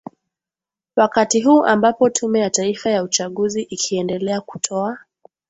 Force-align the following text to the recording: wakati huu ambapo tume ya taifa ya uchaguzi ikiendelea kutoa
wakati 0.95 1.41
huu 1.41 1.65
ambapo 1.65 2.09
tume 2.09 2.39
ya 2.39 2.49
taifa 2.49 2.89
ya 2.89 3.03
uchaguzi 3.03 3.61
ikiendelea 3.61 4.41
kutoa 4.41 4.97